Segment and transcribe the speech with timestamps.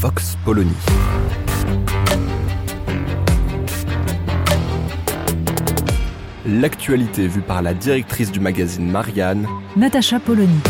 [0.00, 0.70] Vox Polony.
[6.46, 10.60] L'actualité vue par la directrice du magazine Marianne, Natacha Polony.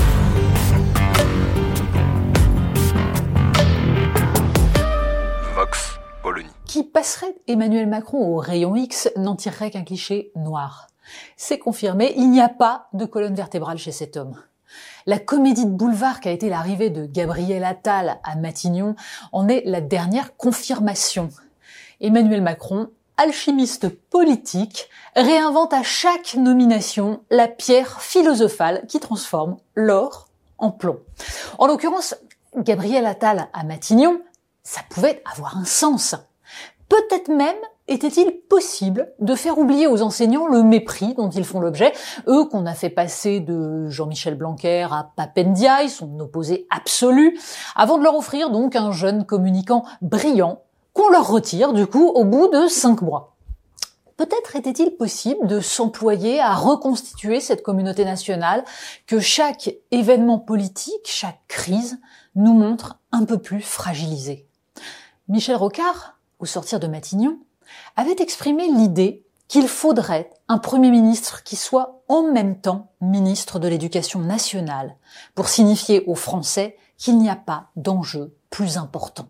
[5.54, 6.48] Vox Polony.
[6.64, 10.86] Qui passerait Emmanuel Macron au rayon X n'en tirerait qu'un cliché noir.
[11.36, 14.36] C'est confirmé, il n'y a pas de colonne vertébrale chez cet homme.
[15.08, 18.94] La comédie de boulevard qu'a été l'arrivée de Gabriel Attal à Matignon
[19.32, 21.30] en est la dernière confirmation.
[22.02, 30.70] Emmanuel Macron, alchimiste politique, réinvente à chaque nomination la pierre philosophale qui transforme l'or en
[30.70, 31.00] plomb.
[31.56, 32.14] En l'occurrence,
[32.54, 34.20] Gabriel Attal à Matignon,
[34.62, 36.16] ça pouvait avoir un sens.
[36.90, 37.56] Peut-être même
[37.89, 41.92] était-il possible de faire oublier aux enseignants le mépris dont ils font l'objet,
[42.28, 47.39] eux qu'on a fait passer de Jean-Michel Blanquer à Papendiaï, son opposé absolu,
[47.75, 52.25] avant de leur offrir donc un jeune communicant brillant qu'on leur retire du coup au
[52.25, 53.34] bout de cinq mois?
[54.16, 58.65] Peut-être était-il possible de s'employer à reconstituer cette communauté nationale
[59.06, 62.00] que chaque événement politique, chaque crise
[62.34, 64.48] nous montre un peu plus fragilisée.
[65.28, 67.38] Michel Rocard, au sortir de Matignon,
[67.96, 73.68] avait exprimé l'idée qu'il faudrait un Premier ministre qui soit en même temps ministre de
[73.68, 74.96] l'Éducation nationale
[75.34, 79.28] pour signifier aux Français qu'il n'y a pas d'enjeu plus important.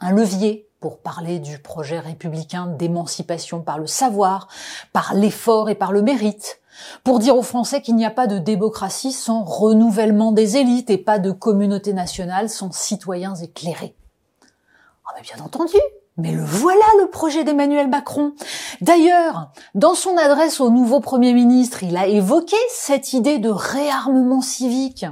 [0.00, 4.46] Un levier pour parler du projet républicain d'émancipation par le savoir,
[4.92, 6.60] par l'effort et par le mérite,
[7.02, 10.98] pour dire aux Français qu'il n'y a pas de démocratie sans renouvellement des élites et
[10.98, 13.96] pas de communauté nationale sans citoyens éclairés.
[14.42, 15.74] Oh mais bien entendu,
[16.18, 18.34] mais le voilà le projet d'Emmanuel Macron.
[18.80, 24.42] D'ailleurs, dans son adresse au nouveau Premier ministre, il a évoqué cette idée de réarmement
[24.42, 25.06] civique.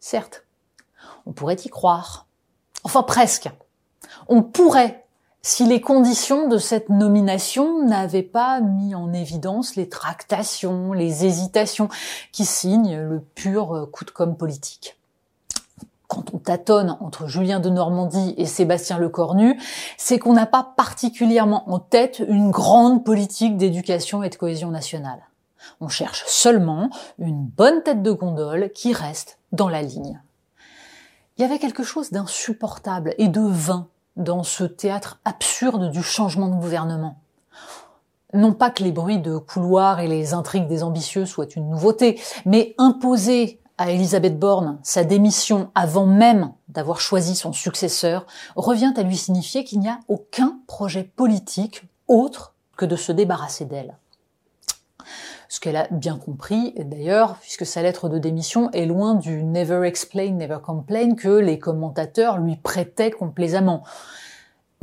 [0.00, 0.44] Certes,
[1.26, 2.26] on pourrait y croire.
[2.84, 3.50] Enfin presque.
[4.28, 5.06] On pourrait,
[5.40, 11.88] si les conditions de cette nomination n'avaient pas mis en évidence les tractations, les hésitations
[12.30, 14.98] qui signent le pur coup de com' politique
[16.14, 19.60] quand on tâtonne entre Julien de Normandie et Sébastien Lecornu,
[19.96, 25.18] c'est qu'on n'a pas particulièrement en tête une grande politique d'éducation et de cohésion nationale.
[25.80, 30.20] On cherche seulement une bonne tête de gondole qui reste dans la ligne.
[31.36, 36.48] Il y avait quelque chose d'insupportable et de vain dans ce théâtre absurde du changement
[36.48, 37.18] de gouvernement.
[38.34, 42.20] Non pas que les bruits de couloir et les intrigues des ambitieux soient une nouveauté,
[42.46, 48.26] mais imposer à Elisabeth Borne sa démission avant même d'avoir choisi son successeur
[48.56, 53.64] revient à lui signifier qu'il n'y a aucun projet politique autre que de se débarrasser
[53.64, 53.96] d'elle.
[55.48, 59.86] Ce qu'elle a bien compris, d'ailleurs, puisque sa lettre de démission est loin du never
[59.86, 63.84] explain, never complain que les commentateurs lui prêtaient complaisamment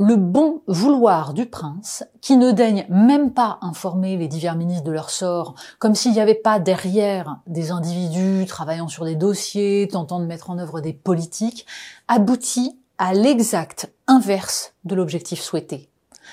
[0.02, 4.90] le bon vouloir du prince, qui ne daigne même pas informer les divers ministres de
[4.90, 10.18] leur sort, comme s'il n'y avait pas derrière des individus travaillant sur des dossiers, tentant
[10.18, 11.66] de mettre en œuvre des politiques,
[12.08, 15.88] aboutit à l'exact inverse de l'objectif souhaité.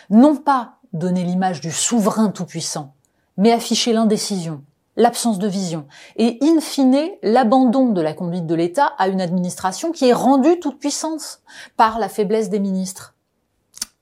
[0.10, 2.96] Non pas donner l'image du souverain tout-puissant,
[3.38, 4.64] mais afficher l'indécision,
[4.96, 9.92] l'absence de vision, et in fine l'abandon de la conduite de l'État à une administration
[9.92, 11.42] qui est rendue toute puissance
[11.78, 13.14] par la faiblesse des ministres.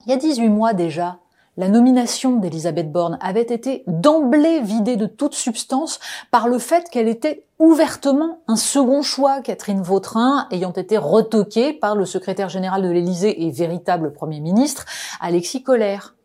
[0.08, 1.18] Il y a 18 mois déjà,
[1.58, 6.00] la nomination d'Elisabeth Borne avait été d'emblée vidée de toute substance
[6.32, 11.98] par le fait qu'elle était ouvertement un second choix, Catherine Vautrin ayant été retoquée par
[11.98, 14.86] le secrétaire général de l'Élysée et véritable Premier ministre,
[15.20, 16.16] Alexis Collère.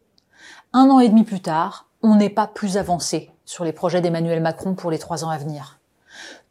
[0.72, 4.40] Un an et demi plus tard, on n'est pas plus avancé sur les projets d'Emmanuel
[4.40, 5.80] Macron pour les trois ans à venir.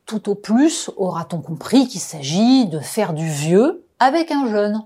[0.05, 4.83] Tout au plus aura-t-on compris qu'il s'agit de faire du vieux avec un jeune.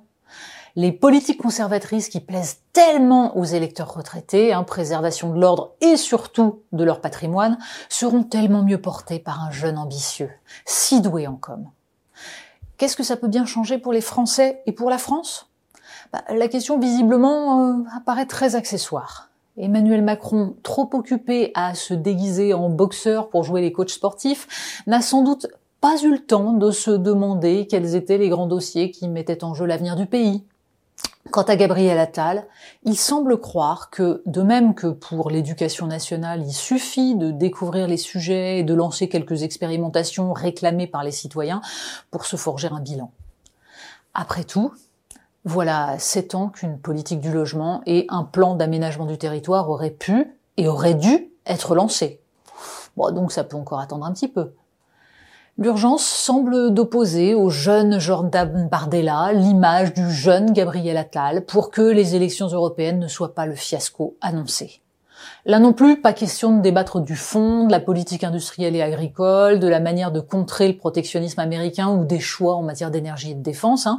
[0.78, 6.64] Les politiques conservatrices qui plaisent tellement aux électeurs retraités, hein, préservation de l'ordre et surtout
[6.74, 7.58] de leur patrimoine,
[7.88, 10.32] seront tellement mieux portées par un jeune ambitieux,
[10.66, 11.70] si doué en com.
[12.78, 15.50] Qu'est-ce que ça peut bien changer pour les Français et pour la France?
[16.12, 19.30] Bah, La question visiblement euh, apparaît très accessoire.
[19.58, 25.02] Emmanuel Macron, trop occupé à se déguiser en boxeur pour jouer les coachs sportifs, n'a
[25.02, 25.48] sans doute
[25.80, 29.54] pas eu le temps de se demander quels étaient les grands dossiers qui mettaient en
[29.54, 30.44] jeu l'avenir du pays.
[31.32, 32.46] Quant à Gabriel Attal,
[32.84, 37.98] il semble croire que, de même que pour l'éducation nationale, il suffit de découvrir les
[37.98, 41.62] sujets et de lancer quelques expérimentations réclamées par les citoyens
[42.12, 43.12] pour se forger un bilan.
[44.14, 44.72] Après tout,
[45.44, 50.38] voilà sept ans qu'une politique du logement et un plan d'aménagement du territoire auraient pu
[50.58, 52.22] et auraient dû être lancés.
[52.96, 54.54] Bon, donc ça peut encore attendre un petit peu.
[55.58, 62.14] L'urgence semble d'opposer au jeune Jordan Bardella l'image du jeune Gabriel Attal pour que les
[62.14, 64.82] élections européennes ne soient pas le fiasco annoncé.
[65.46, 69.60] Là non plus, pas question de débattre du fond, de la politique industrielle et agricole,
[69.60, 73.36] de la manière de contrer le protectionnisme américain ou des choix en matière d'énergie et
[73.36, 73.98] de défense, hein,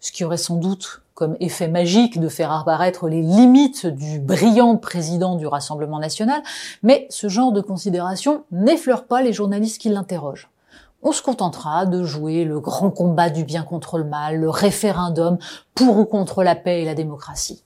[0.00, 4.78] ce qui aurait sans doute comme effet magique de faire apparaître les limites du brillant
[4.78, 6.42] président du Rassemblement national,
[6.82, 10.48] mais ce genre de considération n'effleure pas les journalistes qui l'interrogent
[11.04, 15.38] on se contentera de jouer le grand combat du bien contre le mal, le référendum
[15.74, 17.62] pour ou contre la paix et la démocratie.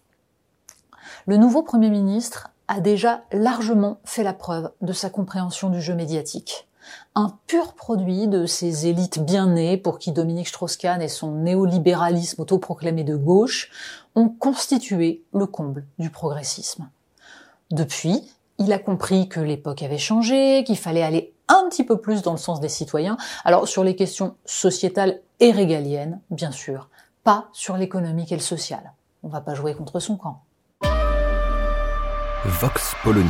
[1.26, 5.94] Le nouveau Premier ministre a déjà largement fait la preuve de sa compréhension du jeu
[5.94, 6.69] médiatique.
[7.14, 12.43] Un pur produit de ces élites bien nées pour qui Dominique Strauss-Kahn et son néolibéralisme
[12.43, 13.70] autoproclamé de gauche
[14.14, 16.88] ont constitué le comble du progressisme.
[17.70, 18.25] Depuis,
[18.58, 22.32] il a compris que l'époque avait changé, qu'il fallait aller un petit peu plus dans
[22.32, 23.16] le sens des citoyens.
[23.44, 26.88] Alors sur les questions sociétales et régaliennes, bien sûr,
[27.25, 28.93] pas sur l'économique et le social.
[29.22, 30.43] On va pas jouer contre son camp.
[32.44, 33.28] Vox Polony.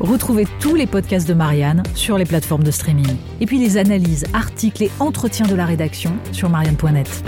[0.00, 3.16] Retrouvez tous les podcasts de Marianne sur les plateformes de streaming.
[3.40, 7.22] Et puis les analyses, articles et entretiens de la rédaction sur marianne.net.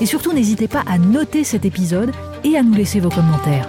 [0.00, 2.10] Et surtout, n'hésitez pas à noter cet épisode
[2.42, 3.68] et à nous laisser vos commentaires.